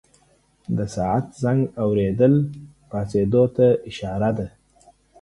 [0.77, 2.33] د ساعت زنګ اورېدل
[2.89, 4.47] پاڅېدو ته اشاره ده.